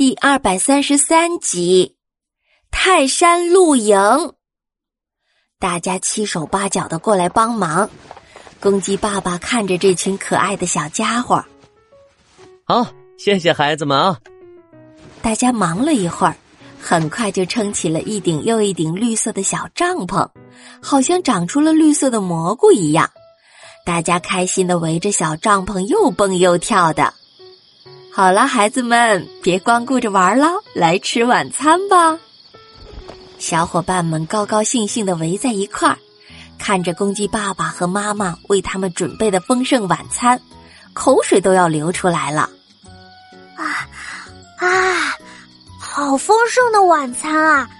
[0.00, 1.94] 第二百三十三集，
[2.70, 3.98] 泰山露营。
[5.58, 7.90] 大家七手八脚的过来帮忙。
[8.60, 11.44] 公鸡爸爸看着这群可爱的小家伙，
[12.64, 12.86] 好，
[13.18, 14.18] 谢谢孩子们啊！
[15.20, 16.34] 大家忙了一会儿，
[16.80, 20.26] 很快就撑起了一顶又一顶绿色的小帐篷，
[20.80, 23.10] 好像长出了绿色的蘑菇一样。
[23.84, 27.12] 大家开心的围着小帐篷又蹦又跳的。
[28.12, 32.18] 好了，孩子们，别光顾着玩了，来吃晚餐吧。
[33.38, 35.98] 小伙伴们高高兴兴的围在一块儿，
[36.58, 40.40] 看着公鸡爸爸和妈妈为他们准备的丰盛晚餐，
[40.92, 42.50] 口水都要流出来了。
[43.56, 43.88] 啊
[44.58, 45.14] 啊，
[45.78, 47.70] 好丰盛的晚餐啊！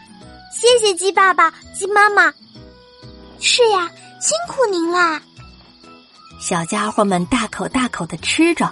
[0.53, 2.33] 谢谢鸡爸爸、鸡妈妈。
[3.41, 5.21] 是呀，辛苦您啦！
[6.41, 8.71] 小家伙们大口大口的吃着。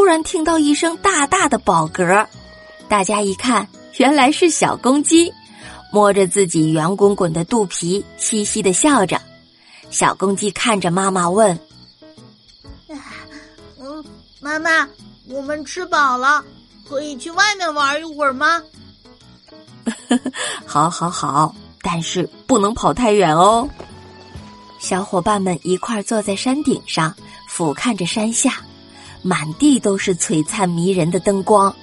[0.00, 2.26] 突然听到一声大大的饱嗝，
[2.88, 3.68] 大家一看，
[3.98, 5.30] 原来是小公鸡，
[5.92, 9.20] 摸着自己圆滚滚的肚皮，嘻嘻的笑着。
[9.90, 11.60] 小公鸡看着妈妈问
[13.78, 14.02] ：“嗯，
[14.40, 14.88] 妈妈，
[15.28, 16.42] 我们吃饱了，
[16.88, 18.62] 可以去外面玩一会儿吗
[20.64, 23.68] ？”“好，好，好，但是不能跑太远哦。”
[24.80, 27.14] 小伙伴们一块坐在山顶上，
[27.46, 28.62] 俯瞰着山下。
[29.22, 31.74] 满地都是璀璨迷人的灯光，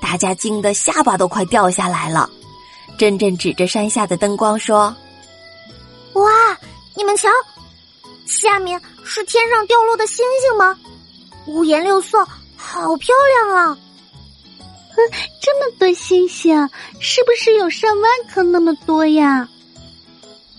[0.00, 2.30] 大家惊得下巴都快掉下来了。
[2.96, 4.94] 珍珍指着山下的灯光说
[6.14, 6.30] ：“哇，
[6.94, 7.28] 你们瞧，
[8.26, 10.78] 下面是天上掉落的星星吗？
[11.46, 12.24] 五颜六色，
[12.56, 13.14] 好漂
[13.46, 13.78] 亮啊！
[14.94, 15.02] 呵，
[15.42, 16.56] 这么多星星，
[17.00, 19.48] 是不是有上万颗那么多呀？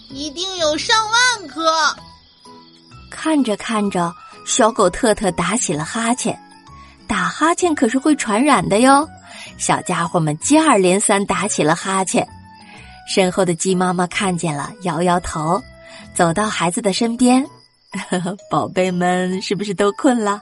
[0.09, 1.95] 一定有上万颗。
[3.09, 4.13] 看着看着。”
[4.45, 6.39] 小狗特特打起了哈欠，
[7.07, 9.07] 打哈欠可是会传染的哟。
[9.57, 12.25] 小家伙们接二连三打起了哈欠，
[13.07, 15.61] 身后的鸡妈妈看见了，摇摇头，
[16.13, 17.45] 走到孩子的身边
[18.49, 20.39] ：“宝贝们，是不是都困了？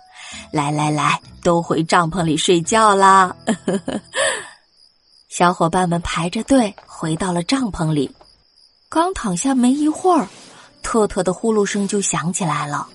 [0.51, 3.35] 来来来，都回帐篷里睡觉啦！”
[5.29, 8.13] 小伙伴们排着队回到了帐篷里，
[8.89, 10.27] 刚躺下没一会儿，
[10.83, 12.87] 特特的呼噜声就响起来了。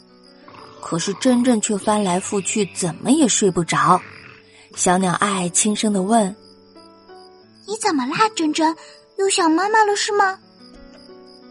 [0.80, 4.00] 可是珍珍却翻来覆去，怎么也睡不着。
[4.74, 6.34] 小鸟爱轻声的问
[7.66, 8.74] ：“你怎么啦，珍珍？
[9.18, 10.38] 又想妈妈了是吗？”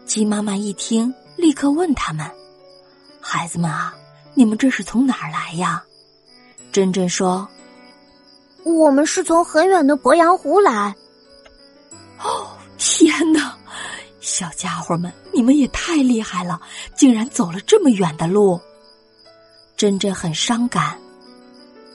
[0.06, 2.28] 鸡妈妈一听，立刻问他们
[3.20, 3.94] ：“孩子们啊，
[4.34, 5.84] 你们这是从哪儿来呀？”
[6.72, 7.46] 珍珍说
[8.64, 10.94] ：“我们是从很远的鄱阳湖来。”
[12.24, 13.54] 哦，天哪！
[14.20, 16.60] 小家伙们，你们也太厉害了，
[16.96, 18.60] 竟然走了这么远的路。
[19.78, 20.98] 珍珍很伤感，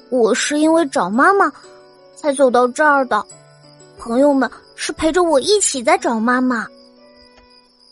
[0.10, 1.52] 我是因为找妈妈
[2.16, 3.22] 才走到这儿的。
[4.00, 6.66] 朋友们是陪着我一起在找妈妈。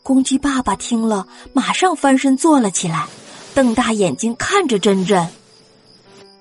[0.01, 3.05] 公鸡爸爸听了，马上翻身坐了起来，
[3.53, 5.19] 瞪大眼睛看着珍珍。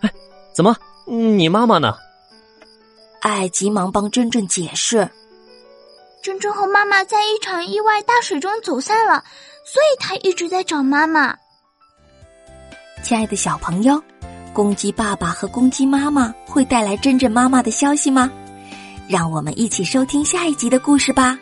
[0.00, 0.12] 哎，
[0.54, 1.96] 怎么，你妈妈呢？
[3.20, 5.10] 爱急忙帮珍珍解释：
[6.22, 9.24] 珍珍和妈妈在一场意外大水中走散了，
[9.64, 11.36] 所以她一直在找妈妈。
[13.02, 14.00] 亲爱的小朋友，
[14.52, 18.30] 公鸡爸爸和公鸡妈妈会带来真正妈妈的消息吗？
[19.08, 21.36] 让我们一起收听下一集的故事吧。